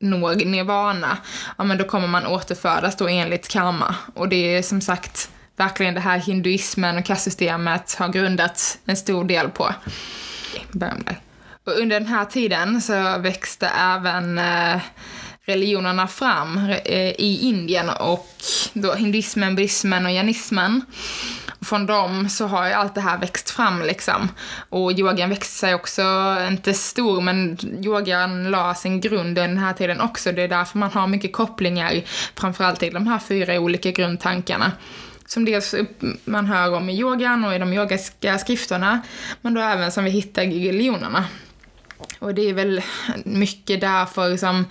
når 0.00 0.34
nirvana, 0.34 1.18
ja 1.58 1.64
men 1.64 1.78
då 1.78 1.84
kommer 1.84 2.08
man 2.08 2.26
återfödas 2.26 2.96
då 2.96 3.08
enligt 3.08 3.48
karma. 3.48 3.94
Och 4.14 4.28
det 4.28 4.56
är 4.56 4.62
som 4.62 4.80
sagt 4.80 5.30
verkligen 5.56 5.94
det 5.94 6.00
här 6.00 6.18
hinduismen 6.18 6.98
och 6.98 7.04
kastsystemet 7.04 7.94
har 7.94 8.08
grundats 8.08 8.78
en 8.84 8.96
stor 8.96 9.24
del 9.24 9.48
på. 9.48 9.74
Och 11.64 11.72
under 11.72 12.00
den 12.00 12.08
här 12.08 12.24
tiden 12.24 12.80
så 12.80 13.18
växte 13.18 13.66
även 13.66 14.38
eh, 14.38 14.80
religionerna 15.44 16.08
fram 16.08 16.58
eh, 16.84 17.10
i 17.18 17.38
Indien 17.42 17.88
och 17.88 18.28
då 18.72 18.94
hinduismen, 18.94 19.54
buddhismen 19.54 20.06
och 20.06 20.12
jainismen. 20.12 20.82
Från 21.60 21.86
dem 21.86 22.28
så 22.28 22.46
har 22.46 22.66
ju 22.66 22.72
allt 22.72 22.94
det 22.94 23.00
här 23.00 23.18
växt 23.18 23.50
fram 23.50 23.82
liksom. 23.82 24.28
Och 24.68 24.92
yogan 24.92 25.30
växte 25.30 25.54
sig 25.54 25.74
också, 25.74 26.02
inte 26.48 26.74
stor, 26.74 27.20
men 27.20 27.58
yogan 27.84 28.50
la 28.50 28.74
sin 28.74 29.00
grund 29.00 29.38
under 29.38 29.48
den 29.48 29.58
här 29.58 29.72
tiden 29.72 30.00
också. 30.00 30.32
Det 30.32 30.42
är 30.42 30.48
därför 30.48 30.78
man 30.78 30.90
har 30.90 31.06
mycket 31.06 31.32
kopplingar, 31.32 32.02
framförallt 32.36 32.80
till 32.80 32.94
de 32.94 33.06
här 33.06 33.18
fyra 33.18 33.60
olika 33.60 33.90
grundtankarna 33.90 34.72
som 35.32 35.44
dels 35.44 35.74
man 36.24 36.46
hör 36.46 36.74
om 36.74 36.90
i 36.90 36.98
yogan 36.98 37.44
och 37.44 37.54
i 37.54 37.58
de 37.58 37.72
yogiska 37.72 38.38
skrifterna, 38.38 39.00
men 39.40 39.54
då 39.54 39.60
även 39.60 39.92
som 39.92 40.04
vi 40.04 40.10
hittar 40.10 40.42
i 40.42 40.68
religionerna. 40.68 41.24
Och 42.18 42.34
det 42.34 42.48
är 42.48 42.52
väl 42.52 42.82
mycket 43.24 43.80
därför 43.80 44.36
som 44.36 44.64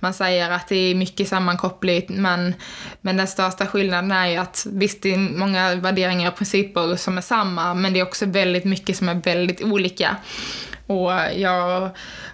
man 0.00 0.14
säger 0.14 0.50
att 0.50 0.68
det 0.68 0.76
är 0.76 0.94
mycket 0.94 1.28
sammankoppligt, 1.28 2.08
men, 2.08 2.54
men 3.00 3.16
den 3.16 3.26
största 3.26 3.66
skillnaden 3.66 4.12
är 4.12 4.26
ju 4.26 4.36
att 4.36 4.66
visst, 4.70 5.02
det 5.02 5.14
är 5.14 5.18
många 5.18 5.74
värderingar 5.74 6.30
och 6.30 6.36
principer 6.36 6.96
som 6.96 7.18
är 7.18 7.22
samma, 7.22 7.74
men 7.74 7.92
det 7.92 8.00
är 8.00 8.04
också 8.06 8.26
väldigt 8.26 8.64
mycket 8.64 8.96
som 8.96 9.08
är 9.08 9.14
väldigt 9.14 9.62
olika. 9.62 10.16
Och 10.86 11.12
jag 11.36 11.90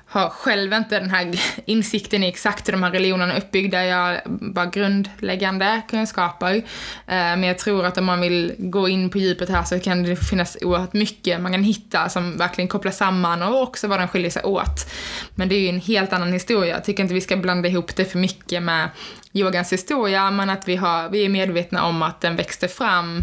har 0.07 0.29
själv 0.29 0.73
inte 0.73 0.99
den 0.99 1.11
här 1.11 1.41
insikten 1.67 2.23
i 2.23 2.29
exakt 2.29 2.69
hur 2.69 2.73
de 2.73 2.83
här 2.83 2.91
religionerna 2.91 3.33
är 3.33 3.39
uppbyggda. 3.39 3.85
Jag 3.85 3.97
har 3.97 4.23
bara 4.27 4.67
grundläggande 4.67 5.83
kunskaper. 5.89 6.55
Eh, 6.57 6.63
men 7.07 7.45
jag 7.45 7.59
tror 7.59 7.85
att 7.85 7.99
om 7.99 8.05
man 8.05 8.21
vill 8.21 8.55
gå 8.59 8.89
in 8.89 9.11
på 9.11 9.19
djupet 9.19 9.49
här 9.49 9.63
så 9.63 9.81
kan 9.81 10.03
det 10.03 10.17
finnas 10.17 10.57
oerhört 10.61 10.93
mycket 10.93 11.41
man 11.41 11.53
kan 11.53 11.63
hitta 11.63 12.09
som 12.09 12.37
verkligen 12.37 12.69
kopplar 12.69 12.93
samman 12.93 13.43
och 13.43 13.63
också 13.63 13.89
vad 13.89 14.01
de 14.01 14.09
skiljer 14.09 14.31
sig 14.31 14.43
åt. 14.43 14.93
Men 15.35 15.49
det 15.49 15.55
är 15.55 15.61
ju 15.61 15.69
en 15.69 15.81
helt 15.81 16.13
annan 16.13 16.33
historia. 16.33 16.75
Jag 16.75 16.85
tycker 16.85 17.03
inte 17.03 17.15
vi 17.15 17.21
ska 17.21 17.37
blanda 17.37 17.69
ihop 17.69 17.97
det 17.97 18.05
för 18.05 18.19
mycket 18.19 18.63
med 18.63 18.89
yogans 19.33 19.73
historia, 19.73 20.31
men 20.31 20.51
att 20.51 20.69
vi, 20.69 20.77
har, 20.77 21.09
vi 21.09 21.25
är 21.25 21.29
medvetna 21.29 21.85
om 21.85 22.03
att 22.03 22.21
den 22.21 22.37
växte 22.37 22.69
fram 22.69 23.23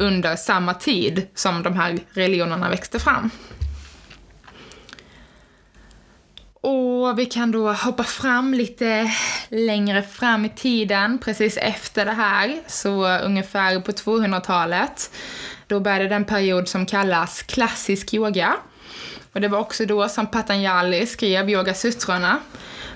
under 0.00 0.36
samma 0.36 0.74
tid 0.74 1.26
som 1.34 1.62
de 1.62 1.76
här 1.76 1.98
religionerna 2.12 2.68
växte 2.68 2.98
fram. 2.98 3.30
Och 7.02 7.18
vi 7.18 7.26
kan 7.26 7.50
då 7.50 7.72
hoppa 7.72 8.04
fram 8.04 8.54
lite 8.54 9.10
längre 9.48 10.02
fram 10.02 10.44
i 10.44 10.48
tiden, 10.48 11.18
precis 11.18 11.56
efter 11.56 12.04
det 12.04 12.12
här, 12.12 12.60
så 12.66 13.18
ungefär 13.18 13.80
på 13.80 13.92
200-talet. 13.92 15.10
Då 15.66 15.80
började 15.80 16.08
den 16.08 16.24
period 16.24 16.68
som 16.68 16.86
kallas 16.86 17.42
klassisk 17.42 18.14
yoga. 18.14 18.56
Och 19.32 19.40
det 19.40 19.48
var 19.48 19.58
också 19.58 19.86
då 19.86 20.08
som 20.08 20.26
Patanjali 20.26 21.06
skrev 21.06 21.50
Yogasutrorna, 21.50 22.38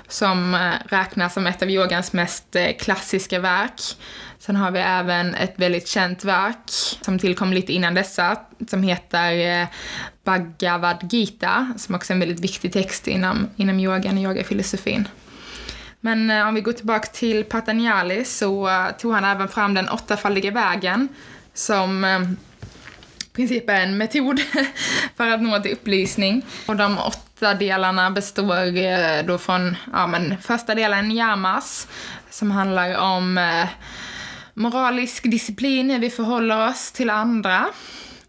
som 0.08 0.54
eh, 0.54 0.72
räknas 0.88 1.34
som 1.34 1.46
ett 1.46 1.62
av 1.62 1.70
yogans 1.70 2.12
mest 2.12 2.56
eh, 2.56 2.76
klassiska 2.78 3.38
verk. 3.38 3.80
Sen 4.46 4.56
har 4.56 4.70
vi 4.70 4.78
även 4.78 5.34
ett 5.34 5.54
väldigt 5.56 5.88
känt 5.88 6.24
verk 6.24 6.70
som 7.00 7.18
tillkom 7.18 7.52
lite 7.52 7.72
innan 7.72 7.94
dessa, 7.94 8.36
som 8.68 8.82
heter 8.82 9.60
eh, 9.60 9.66
Bhagavad 10.24 11.12
Gita, 11.12 11.72
som 11.76 11.94
också 11.94 12.12
är 12.12 12.14
en 12.14 12.20
väldigt 12.20 12.40
viktig 12.40 12.72
text 12.72 13.08
inom, 13.08 13.48
inom 13.56 13.80
yogan 13.80 14.16
och 14.16 14.22
yogafilosofin. 14.22 15.08
Men 16.00 16.30
eh, 16.30 16.48
om 16.48 16.54
vi 16.54 16.60
går 16.60 16.72
tillbaka 16.72 17.06
till 17.06 17.44
Patanjali 17.44 18.24
så 18.24 18.68
eh, 18.68 18.90
tog 18.98 19.12
han 19.12 19.24
även 19.24 19.48
fram 19.48 19.74
den 19.74 19.88
åttafaldiga 19.88 20.50
vägen 20.50 21.08
som 21.54 22.04
i 23.24 23.36
princip 23.36 23.70
är 23.70 23.80
en 23.80 23.96
metod 23.96 24.40
för 25.16 25.30
att 25.30 25.42
nå 25.42 25.60
till 25.60 25.72
upplysning. 25.72 26.42
Och 26.66 26.76
de 26.76 26.98
åtta 26.98 27.54
delarna 27.54 28.10
består 28.10 29.22
då 29.22 29.38
från, 29.38 29.76
ja 29.92 30.06
men 30.06 30.38
första 30.38 30.74
delen 30.74 31.10
yamas, 31.10 31.88
som 32.30 32.50
handlar 32.50 32.96
om 32.96 33.38
eh, 33.38 33.68
moralisk 34.56 35.30
disciplin, 35.30 35.90
hur 35.90 35.98
vi 35.98 36.10
förhåller 36.10 36.68
oss 36.68 36.92
till 36.92 37.10
andra. 37.10 37.66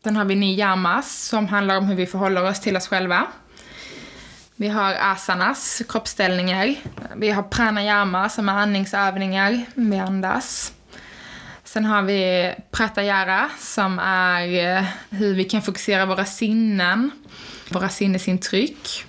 Sen 0.03 0.15
har 0.15 0.25
vi 0.25 0.35
niyamas, 0.35 1.27
som 1.27 1.47
handlar 1.47 1.77
om 1.77 1.85
hur 1.85 1.95
vi 1.95 2.05
förhåller 2.05 2.43
oss 2.43 2.59
till 2.59 2.77
oss 2.77 2.87
själva. 2.87 3.27
Vi 4.55 4.67
har 4.67 4.93
asanas, 4.93 5.81
kroppsställningar. 5.89 6.75
Vi 7.15 7.29
har 7.29 7.43
pranayama, 7.43 8.29
som 8.29 8.49
är 8.49 8.53
andningsövningar. 8.53 9.65
Vi 9.75 9.99
andas. 9.99 10.73
Sen 11.63 11.85
har 11.85 12.01
vi 12.01 12.53
pratayara 12.71 13.49
som 13.59 13.99
är 13.99 14.77
eh, 14.77 14.85
hur 15.09 15.35
vi 15.35 15.43
kan 15.43 15.61
fokusera 15.61 16.05
våra 16.05 16.25
sinnen, 16.25 17.11
våra 17.69 17.89
sinnesintryck. 17.89 19.05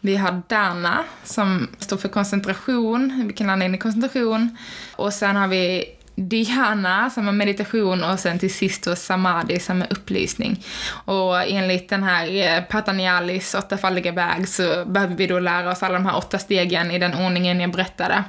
Vi 0.00 0.16
har 0.16 0.42
dana 0.48 1.04
som 1.24 1.68
står 1.78 1.96
för 1.96 2.08
koncentration, 2.08 3.10
hur 3.10 3.26
vi 3.26 3.32
kan 3.32 3.46
landa 3.46 3.66
in 3.66 3.74
i 3.74 3.78
koncentration. 3.78 4.56
Och 4.96 5.12
sen 5.12 5.36
har 5.36 5.48
vi 5.48 5.84
dhyana 6.14 7.10
som 7.10 7.28
är 7.28 7.32
meditation 7.32 8.04
och 8.04 8.18
sen 8.18 8.38
till 8.38 8.54
sist 8.54 8.84
då 8.84 8.96
samadhi 8.96 9.60
som 9.60 9.82
är 9.82 9.92
upplysning. 9.92 10.64
Och 11.04 11.42
enligt 11.42 11.88
den 11.88 12.02
här 12.02 12.56
eh, 12.56 12.62
Patanjalis 12.64 13.54
åttafaldiga 13.54 14.12
väg 14.12 14.48
så 14.48 14.84
behöver 14.84 15.14
vi 15.14 15.26
då 15.26 15.38
lära 15.38 15.70
oss 15.70 15.82
alla 15.82 15.94
de 15.94 16.06
här 16.06 16.16
åtta 16.16 16.38
stegen 16.38 16.90
i 16.90 16.98
den 16.98 17.14
ordningen 17.14 17.60
jag 17.60 17.72
berättade 17.72 18.24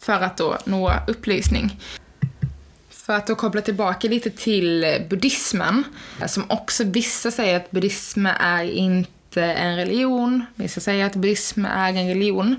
för 0.00 0.20
att 0.20 0.36
då 0.36 0.58
nå 0.64 0.92
upplysning. 1.06 1.80
För 2.90 3.12
att 3.12 3.26
då 3.26 3.34
koppla 3.34 3.60
tillbaka 3.60 4.08
lite 4.08 4.30
till 4.30 4.86
buddhismen, 5.10 5.84
som 6.26 6.44
också 6.48 6.84
vissa 6.84 7.30
säger 7.30 7.56
att 7.56 7.70
buddhism 7.70 8.26
är 8.26 8.64
inte 8.64 9.10
Eh, 9.36 9.64
en 9.64 9.76
religion, 9.76 10.44
vissa 10.54 10.80
säger 10.80 11.06
att 11.06 11.16
buddhism 11.16 11.64
är 11.64 11.88
en 11.88 12.08
religion. 12.08 12.56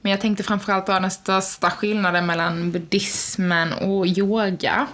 Men 0.00 0.10
jag 0.10 0.20
tänkte 0.20 0.42
framförallt 0.42 0.86
dra 0.86 1.00
den 1.00 1.10
största 1.10 1.70
skillnaden 1.70 2.26
mellan 2.26 2.72
buddhismen 2.72 3.72
och 3.72 4.06
yoga. 4.06 4.86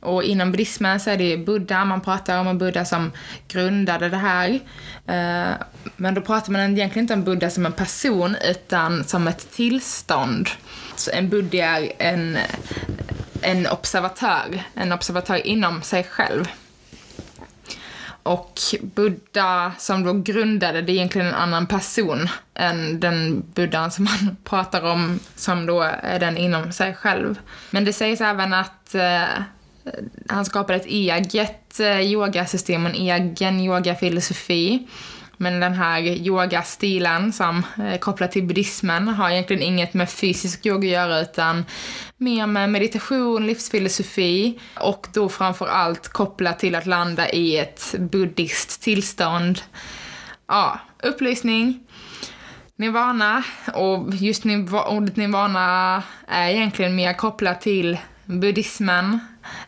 Och 0.00 0.22
inom 0.22 0.52
buddhismen 0.52 1.00
så 1.00 1.10
är 1.10 1.16
det 1.16 1.36
Buddha 1.36 1.84
man 1.84 2.00
pratar 2.00 2.40
om, 2.40 2.46
och 2.46 2.56
Buddha 2.56 2.84
som 2.84 3.12
grundade 3.48 4.08
det 4.08 4.16
här. 4.16 4.48
Eh, 5.06 5.54
men 5.96 6.14
då 6.14 6.20
pratar 6.20 6.52
man 6.52 6.60
egentligen 6.60 7.04
inte 7.04 7.14
om 7.14 7.24
Buddha 7.24 7.50
som 7.50 7.66
en 7.66 7.72
person, 7.72 8.36
utan 8.50 9.04
som 9.04 9.28
ett 9.28 9.50
tillstånd. 9.52 10.48
Så 10.96 11.10
en 11.10 11.28
buddha 11.28 11.64
är 11.64 11.92
en 11.98 12.38
en 13.44 13.66
observatör, 13.66 14.62
en 14.74 14.92
observatör 14.92 15.46
inom 15.46 15.82
sig 15.82 16.04
själv. 16.04 16.48
Och 18.24 18.60
Buddha 18.82 19.72
som 19.78 20.04
då 20.04 20.12
grundade, 20.12 20.82
det 20.82 20.92
är 20.92 20.94
egentligen 20.94 21.28
en 21.28 21.34
annan 21.34 21.66
person 21.66 22.28
än 22.54 23.00
den 23.00 23.44
buddhan 23.54 23.90
som 23.90 24.04
man 24.04 24.36
pratar 24.44 24.82
om, 24.82 25.20
som 25.36 25.66
då 25.66 25.82
är 25.82 26.18
den 26.18 26.36
inom 26.36 26.72
sig 26.72 26.94
själv. 26.94 27.38
Men 27.70 27.84
det 27.84 27.92
sägs 27.92 28.20
även 28.20 28.54
att 28.54 28.94
eh, 28.94 29.22
han 30.28 30.44
skapade 30.44 30.78
ett 30.78 30.86
eget 30.86 31.80
eh, 31.80 32.00
yogasystem, 32.00 32.86
en 32.86 32.94
egen 32.94 33.60
yogafilosofi 33.60 34.88
men 35.44 35.60
den 35.60 35.74
här 35.74 36.00
yogastilen 36.00 37.32
som 37.32 37.62
eh, 37.78 37.92
är 37.92 37.98
kopplad 37.98 38.30
till 38.30 38.44
buddhismen 38.44 39.08
har 39.08 39.30
egentligen 39.30 39.62
inget 39.62 39.94
med 39.94 40.10
fysisk 40.10 40.66
yoga 40.66 40.88
att 40.88 40.92
göra 40.92 41.20
utan 41.20 41.64
mer 42.16 42.46
med 42.46 42.70
meditation, 42.70 43.46
livsfilosofi 43.46 44.58
och 44.80 45.06
då 45.14 45.28
framförallt 45.28 46.08
kopplat 46.08 46.58
till 46.58 46.74
att 46.74 46.86
landa 46.86 47.30
i 47.30 47.58
ett 47.58 47.94
buddhist 47.98 48.82
tillstånd. 48.82 49.60
Ja, 50.48 50.80
upplysning, 51.02 51.80
nirvana 52.76 53.44
och 53.74 54.14
just 54.14 54.44
ordet 54.88 55.16
nirvana 55.16 56.02
är 56.28 56.48
egentligen 56.48 56.96
mer 56.96 57.12
kopplat 57.12 57.60
till 57.60 57.98
buddhismen 58.24 59.18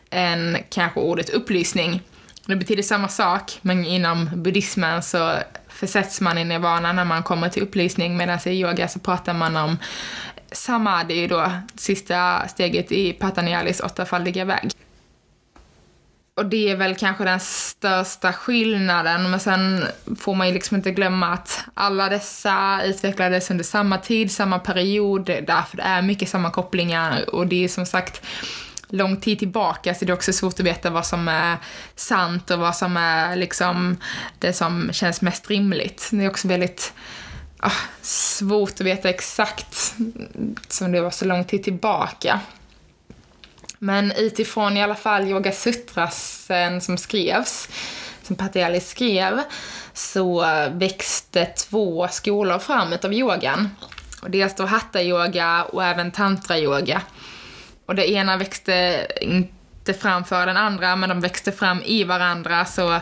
än 0.09 0.57
kanske 0.69 0.99
ordet 0.99 1.29
upplysning. 1.29 2.01
Det 2.47 2.55
betyder 2.55 2.83
samma 2.83 3.07
sak, 3.07 3.59
men 3.61 3.85
inom 3.85 4.29
buddhismen 4.35 5.03
så 5.03 5.37
försätts 5.77 6.21
man 6.21 6.37
i 6.37 6.43
nirvana 6.43 6.93
när 6.93 7.05
man 7.05 7.23
kommer 7.23 7.49
till 7.49 7.63
upplysning, 7.63 8.17
medan 8.17 8.39
i 8.45 8.49
yoga 8.49 8.87
så 8.87 8.99
pratar 8.99 9.33
man 9.33 9.57
om 9.57 9.77
samadhi 10.51 11.27
då, 11.27 11.51
sista 11.75 12.47
steget 12.47 12.91
i 12.91 13.13
Patanjalis 13.13 13.79
åttafaldiga 13.79 14.45
väg. 14.45 14.71
Och 16.37 16.45
det 16.45 16.69
är 16.69 16.75
väl 16.75 16.95
kanske 16.95 17.23
den 17.23 17.39
största 17.39 18.33
skillnaden, 18.33 19.31
men 19.31 19.39
sen 19.39 19.83
får 20.19 20.35
man 20.35 20.47
ju 20.47 20.53
liksom 20.53 20.77
inte 20.77 20.91
glömma 20.91 21.27
att 21.33 21.63
alla 21.73 22.09
dessa 22.09 22.81
utvecklades 22.83 23.51
under 23.51 23.63
samma 23.63 23.97
tid, 23.97 24.31
samma 24.31 24.59
period, 24.59 25.25
därför 25.25 25.77
det 25.77 25.83
är 25.83 26.01
mycket 26.01 26.29
samma 26.29 26.51
kopplingar 26.51 27.35
och 27.35 27.47
det 27.47 27.63
är 27.63 27.67
som 27.67 27.85
sagt 27.85 28.25
lång 28.89 29.17
tid 29.17 29.39
tillbaka 29.39 29.95
så 29.95 30.05
det 30.05 30.11
är 30.11 30.15
också 30.15 30.33
svårt 30.33 30.59
att 30.59 30.65
veta 30.65 30.89
vad 30.89 31.05
som 31.05 31.27
är 31.27 31.57
sant 31.95 32.51
och 32.51 32.59
vad 32.59 32.75
som 32.75 32.97
är 32.97 33.35
liksom 33.35 33.97
det 34.39 34.53
som 34.53 34.89
känns 34.93 35.21
mest 35.21 35.49
rimligt. 35.49 36.09
Det 36.11 36.25
är 36.25 36.29
också 36.29 36.47
väldigt 36.47 36.93
ah, 37.59 37.71
svårt 38.01 38.71
att 38.71 38.81
veta 38.81 39.09
exakt 39.09 39.95
som 40.67 40.91
det 40.91 41.01
var 41.01 41.11
så 41.11 41.25
lång 41.25 41.43
tid 41.43 41.63
tillbaka. 41.63 42.39
Men 43.79 44.11
utifrån 44.11 44.77
i 44.77 44.83
alla 44.83 44.95
fall 44.95 45.27
Yoga 45.27 45.51
Sutrasen 45.51 46.81
som 46.81 46.97
skrevs, 46.97 47.69
som 48.23 48.35
Patanjali 48.35 48.79
skrev, 48.79 49.41
så 49.93 50.45
växte 50.71 51.45
två 51.45 52.07
skolor 52.07 52.59
fram 52.59 52.93
utav 52.93 53.13
yogan. 53.13 53.69
Och 54.21 54.31
dels 54.31 54.55
då 54.55 54.65
hatta-yoga 54.65 55.63
och 55.63 55.83
även 55.83 56.11
tantra-yoga. 56.11 57.01
Och 57.87 57.95
det 57.95 58.11
ena 58.11 58.37
växte 58.37 59.07
inte 59.21 59.93
fram 59.93 60.23
för 60.23 60.45
den 60.45 60.57
andra, 60.57 60.95
men 60.95 61.09
de 61.09 61.21
växte 61.21 61.51
fram 61.51 61.81
i 61.85 62.03
varandra. 62.03 62.65
Så 62.65 62.99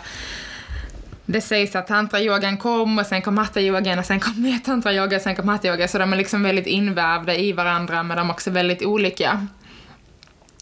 det 1.26 1.42
sägs 1.42 1.76
att 1.76 1.88
tantrayogan 1.88 2.58
kom 2.58 3.00
och 3.00 3.06
sen 3.06 3.22
kom 3.22 3.38
hattayogan, 3.38 4.00
och 4.00 4.06
sen 4.06 4.20
kom 4.20 4.42
mer 4.42 4.58
tantrayoga, 4.58 5.16
och 5.18 5.22
sen 5.22 5.36
kom 5.36 5.50
hattayoga. 5.50 5.88
Så 5.88 5.98
de 5.98 6.14
är 6.14 6.18
liksom 6.18 6.44
väldigt 6.44 6.68
invävda 6.68 7.36
i 7.36 7.52
varandra, 7.52 8.04
men 8.04 8.18
de 8.18 8.30
är 8.30 8.34
också 8.34 8.52
väldigt 8.52 8.86
olika. 8.86 9.48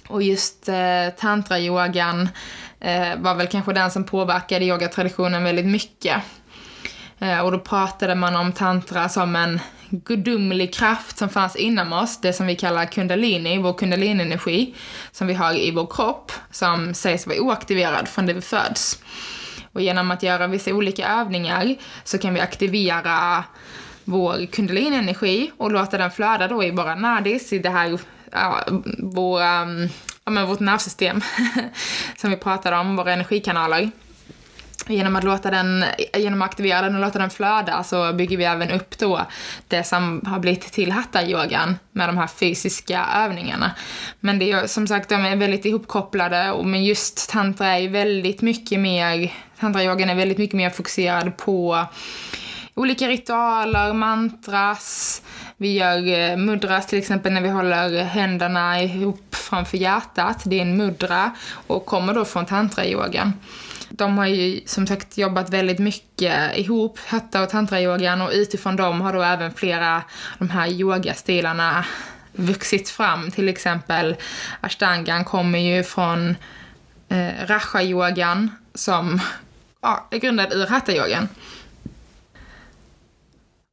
Och 0.08 0.24
just 0.24 0.70
eh, 0.70 1.10
tantrayogan 1.18 2.30
eh, 2.80 3.16
var 3.18 3.36
väl 3.36 3.48
kanske 3.48 3.74
den 3.74 3.92
som 3.92 4.04
påverkade 4.04 4.66
yogatraditionen 4.66 5.44
väldigt 5.44 5.66
mycket. 5.66 6.22
Eh, 7.20 7.40
och 7.40 7.52
då 7.52 7.60
pratade 7.60 8.16
man 8.16 8.36
om 8.36 8.52
tantra 8.52 9.10
som 9.10 9.36
en 9.36 9.60
gudomlig 9.94 10.74
kraft 10.74 11.18
som 11.18 11.30
fanns 11.30 11.56
inom 11.56 11.94
oss, 11.94 12.22
det 12.22 12.34
som 12.34 12.48
vi 12.48 12.56
kallar 12.56 12.86
kundalini, 12.86 13.58
vår 13.58 13.74
kundalini-energi, 13.74 14.76
som 15.12 15.28
vi 15.28 15.34
har 15.34 15.54
i 15.54 15.72
vår 15.72 15.88
kropp, 15.88 16.32
som 16.52 16.94
sägs 16.94 17.28
vara 17.28 17.40
oaktiverad 17.40 18.08
från 18.08 18.26
det 18.26 18.34
vi 18.34 18.42
föds. 18.42 19.04
Och 19.72 19.82
genom 19.82 20.12
att 20.12 20.24
göra 20.24 20.48
vissa 20.48 20.74
olika 20.74 21.08
övningar 21.08 21.76
så 22.04 22.18
kan 22.18 22.34
vi 22.34 22.40
aktivera 22.40 23.44
vår 24.04 24.46
kundalini-energi 24.46 25.52
och 25.58 25.72
låta 25.72 25.98
den 25.98 26.12
flöda 26.12 26.48
då 26.48 26.64
i 26.64 26.72
våra 26.72 26.96
nadis, 26.96 27.54
i 27.54 27.60
det 27.60 27.70
här, 27.70 28.00
ja, 28.32 28.64
vår, 29.00 29.42
um, 29.42 29.90
ja, 30.26 30.32
men 30.32 30.48
vårt 30.48 30.60
nervsystem 30.60 31.22
som 32.18 32.30
vi 32.30 32.38
pratade 32.38 32.78
om, 32.78 32.96
våra 32.96 33.14
energikanaler. 33.14 33.92
Genom 34.88 35.16
att, 35.16 35.24
låta 35.24 35.52
den, 35.52 35.86
genom 36.14 36.42
att 36.42 36.50
aktivera 36.50 36.82
den 36.82 36.96
och 36.96 37.02
låta 37.02 37.20
den 37.20 37.30
flöda 37.30 37.84
så 37.84 38.14
bygger 38.14 38.38
vi 38.38 38.44
även 38.44 38.72
upp 38.72 38.98
då 38.98 39.26
det 39.68 39.84
som 39.84 40.22
har 40.26 40.40
blivit 40.40 40.62
till 40.62 40.92
hatta-yogan 40.92 41.76
med 41.92 42.10
de 42.10 42.18
här 42.18 42.28
fysiska 42.28 43.06
övningarna. 43.16 43.72
Men 44.20 44.40
det 44.40 44.52
är 44.52 44.68
som 44.68 44.88
sagt, 44.88 45.10
de 45.10 45.26
är 45.26 45.36
väldigt 45.36 45.66
ihopkopplade 45.66 46.52
och 46.52 46.66
men 46.66 46.84
just 46.84 47.30
tantra 47.30 47.68
är 47.68 47.90
väldigt 47.90 48.42
mycket 48.42 48.80
mer, 48.80 49.34
tantra-yogan 49.60 50.10
är 50.10 50.16
väldigt 50.16 50.38
mycket 50.38 50.56
mer 50.56 50.70
fokuserad 50.70 51.38
på 51.38 51.86
olika 52.76 53.08
ritualer, 53.08 53.94
mantras. 53.94 55.22
Vi 55.58 55.74
gör 55.74 56.20
eh, 56.20 56.38
mudras 56.38 56.88
till 56.88 57.00
exempel 57.00 57.34
när 57.34 57.42
vi 57.42 57.50
håller 57.50 58.04
händerna 58.04 58.82
ihop 58.82 59.36
framför 59.36 59.78
hjärtat. 59.78 60.42
Det 60.46 60.58
är 60.58 60.62
en 60.62 60.78
mudra 60.78 61.32
och 61.68 61.86
kommer 61.86 62.14
då 62.14 62.26
från 62.26 62.46
tantra-yogan. 62.46 63.34
De 63.96 64.18
har 64.18 64.26
ju 64.26 64.62
som 64.66 64.88
sagt 64.88 65.18
jobbat 65.18 65.50
väldigt 65.50 65.80
mycket 65.80 66.58
ihop, 66.58 67.00
hatta 67.06 67.44
och 67.44 67.50
tantrayogan 67.50 68.22
och 68.22 68.32
utifrån 68.34 68.76
dem 68.76 69.02
har 69.02 69.14
då 69.14 69.22
även 69.22 69.54
flera 69.54 70.04
de 70.40 70.50
här 70.50 70.68
yogastilarna 70.68 71.86
vuxit 72.32 72.90
fram. 72.90 73.32
Till 73.32 73.50
exempel 73.50 74.16
ashtangan 74.62 75.26
kommer 75.26 75.60
ju 75.60 75.84
från 75.84 76.36
eh, 77.10 77.32
raja-yogan 77.46 78.52
som 78.74 79.22
ja, 79.82 80.08
är 80.12 80.18
grundad 80.18 80.54
ur 80.54 80.68
hatta-yogan. 80.68 81.28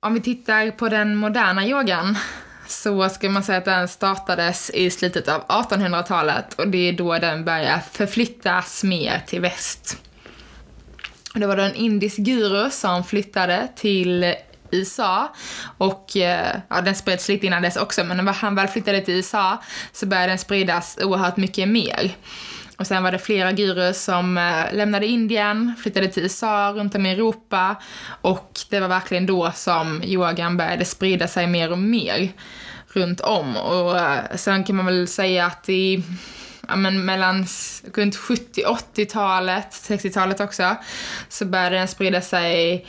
Om 0.01 0.15
vi 0.15 0.21
tittar 0.21 0.71
på 0.71 0.89
den 0.89 1.17
moderna 1.17 1.67
yogan 1.67 2.19
så 2.67 3.09
ska 3.09 3.31
man 3.31 3.43
säga 3.43 3.59
att 3.59 3.65
den 3.65 3.89
startades 3.89 4.71
i 4.71 4.91
slutet 4.91 5.29
av 5.29 5.47
1800-talet 5.47 6.55
och 6.55 6.69
det 6.69 6.89
är 6.89 6.93
då 6.93 7.19
den 7.19 7.45
börjar 7.45 7.79
förflyttas 7.93 8.85
mer 8.85 9.23
till 9.27 9.41
väst. 9.41 10.10
Det 11.35 11.47
var 11.47 11.57
då 11.57 11.63
en 11.63 11.75
indisk 11.75 12.17
guru 12.17 12.71
som 12.71 13.05
flyttade 13.05 13.69
till 13.77 14.35
USA 14.71 15.33
och 15.79 16.17
eh, 16.17 16.57
ja, 16.69 16.81
den 16.81 16.95
spreds 16.95 17.29
lite 17.29 17.47
innan 17.47 17.63
dess 17.63 17.77
också 17.77 18.05
men 18.05 18.25
när 18.25 18.33
han 18.33 18.55
väl 18.55 18.69
flyttade 18.69 19.01
till 19.01 19.15
USA 19.15 19.63
så 19.93 20.07
började 20.07 20.29
den 20.29 20.39
spridas 20.39 20.99
oerhört 21.03 21.37
mycket 21.37 21.69
mer. 21.69 22.17
Och 22.77 22.87
sen 22.87 23.03
var 23.03 23.13
det 23.13 23.19
flera 23.19 23.53
gurus 23.53 24.05
som 24.05 24.39
eh, 24.39 24.73
lämnade 24.73 25.07
Indien, 25.07 25.75
flyttade 25.83 26.09
till 26.09 26.23
USA, 26.23 26.73
runt 26.77 26.95
om 26.95 27.07
i 27.07 27.13
Europa 27.13 27.77
och 28.21 28.61
det 28.71 28.81
var 28.81 28.89
verkligen 28.89 29.27
då 29.27 29.53
som 29.55 30.03
yogan 30.05 30.57
började 30.57 30.85
sprida 30.85 31.29
sig 31.29 31.47
mer 31.47 31.73
och 31.73 31.79
mer 31.79 32.33
runt 32.93 33.21
om. 33.21 33.57
Och 33.57 33.99
eh, 33.99 34.37
sen 34.37 34.65
kan 34.65 34.77
man 34.77 34.87
väl 34.87 35.09
säga 35.09 35.47
att 35.47 35.69
i 35.69 36.03
ja, 36.71 36.77
men 36.77 37.05
mellan 37.05 37.47
runt 37.95 38.17
70-80-talet, 38.17 39.67
60-talet 39.71 40.41
också, 40.41 40.77
så 41.29 41.45
började 41.45 41.77
den 41.77 41.89
sprida 41.89 42.21
sig 42.21 42.87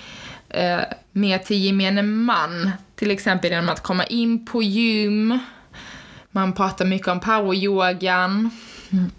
eh, 0.49 0.79
mer 1.11 1.37
till 1.37 1.57
gemene 1.57 2.01
man. 2.01 2.71
Till 2.95 3.11
exempel 3.11 3.51
genom 3.51 3.69
att 3.69 3.83
komma 3.83 4.05
in 4.05 4.45
på 4.45 4.63
gym. 4.63 5.39
Man 6.31 6.53
pratar 6.53 6.85
mycket 6.85 7.07
om 7.07 7.19
poweryogan. 7.19 8.49
Mm 8.91 9.11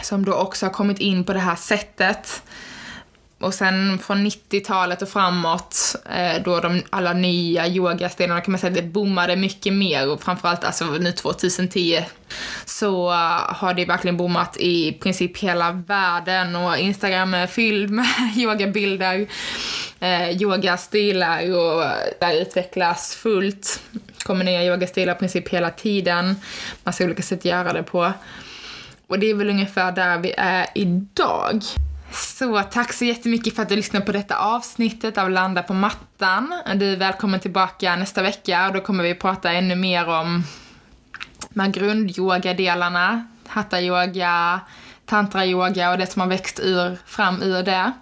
som 0.00 0.24
då 0.24 0.34
också 0.34 0.66
har 0.66 0.70
kommit 0.70 0.98
in 0.98 1.24
på 1.24 1.32
det 1.32 1.38
här 1.38 1.56
sättet. 1.56 2.42
Och 3.42 3.54
sen 3.54 3.98
från 3.98 4.26
90-talet 4.26 5.02
och 5.02 5.08
framåt, 5.08 5.96
eh, 6.10 6.42
då 6.44 6.60
de 6.60 6.82
alla 6.90 7.12
nya 7.12 7.66
yogastilarna 7.66 8.40
kan 8.40 8.52
man 8.52 8.58
säga 8.58 8.72
det 8.72 8.82
boomade 8.82 9.36
mycket 9.36 9.72
mer 9.72 10.10
och 10.10 10.22
framförallt 10.22 10.64
alltså 10.64 10.84
nu 10.84 11.12
2010 11.12 12.04
så 12.64 13.10
uh, 13.10 13.54
har 13.54 13.74
det 13.74 13.84
verkligen 13.84 14.16
boomat 14.16 14.56
i 14.56 14.92
princip 14.92 15.38
hela 15.38 15.72
världen 15.72 16.56
och 16.56 16.78
Instagram 16.78 17.34
är 17.34 17.46
fylld 17.46 17.90
med 17.90 18.06
yogabilder, 18.36 19.26
eh, 20.00 20.30
yogastilar 20.42 21.54
och 21.54 21.84
där 22.20 22.40
utvecklas 22.40 23.14
fullt. 23.14 23.80
kommer 24.24 24.44
nya 24.44 24.64
yogastilar 24.64 25.14
i 25.14 25.18
princip 25.18 25.48
hela 25.48 25.70
tiden, 25.70 26.36
massa 26.84 27.04
olika 27.04 27.22
sätt 27.22 27.38
att 27.38 27.44
göra 27.44 27.72
det 27.72 27.82
på. 27.82 28.12
Och 29.06 29.18
det 29.18 29.30
är 29.30 29.34
väl 29.34 29.50
ungefär 29.50 29.92
där 29.92 30.18
vi 30.18 30.34
är 30.36 30.66
idag. 30.74 31.62
Så 32.12 32.62
tack 32.62 32.92
så 32.92 33.04
jättemycket 33.04 33.56
för 33.56 33.62
att 33.62 33.68
du 33.68 33.76
lyssnade 33.76 34.06
på 34.06 34.12
detta 34.12 34.36
avsnittet 34.36 35.18
av 35.18 35.30
Landa 35.30 35.62
på 35.62 35.74
mattan. 35.74 36.54
Du 36.74 36.92
är 36.92 36.96
välkommen 36.96 37.40
tillbaka 37.40 37.96
nästa 37.96 38.22
vecka 38.22 38.66
och 38.66 38.74
då 38.74 38.80
kommer 38.80 39.04
vi 39.04 39.14
prata 39.14 39.52
ännu 39.52 39.76
mer 39.76 40.08
om 40.08 40.44
de 41.50 41.60
här 41.60 41.68
grundyogadelarna, 41.68 43.26
hatta-yoga, 43.46 44.60
tantra-yoga 45.06 45.90
och 45.90 45.98
det 45.98 46.06
som 46.06 46.20
har 46.20 46.28
växt 46.28 46.60
ur, 46.60 46.98
fram 47.06 47.42
ur 47.42 47.62
det. 47.62 47.92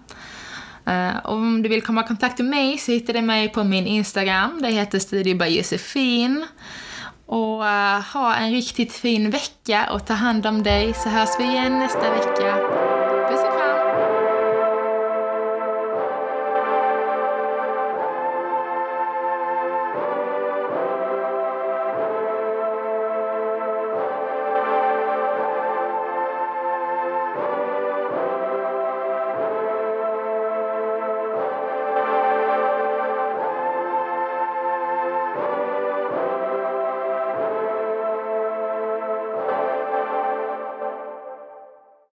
Uh, 0.89 1.27
om 1.27 1.63
du 1.63 1.69
vill 1.69 1.83
komma 1.83 2.05
i 2.05 2.07
kontakt 2.07 2.39
med 2.39 2.49
mig 2.49 2.79
så 2.79 2.93
hittar 2.93 3.13
du 3.13 3.23
mig 3.23 3.49
på 3.49 3.65
min 3.65 3.87
Instagram. 3.87 4.63
Det 4.63 4.71
heter 4.71 4.99
Studio 4.99 5.39
by 5.39 5.47
Josefin. 5.47 6.47
Och 7.27 7.61
uh, 7.61 8.01
ha 8.13 8.35
en 8.35 8.51
riktigt 8.51 8.93
fin 8.93 9.31
vecka 9.31 9.93
och 9.93 10.07
ta 10.07 10.15
hand 10.15 10.47
om 10.47 10.63
dig 10.63 10.95
så 10.95 11.09
hörs 11.09 11.31
vi 11.39 11.45
igen 11.45 11.79
nästa 11.79 12.11
vecka. 12.11 12.80